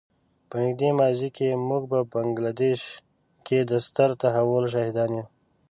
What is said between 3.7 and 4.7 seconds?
ستر تحول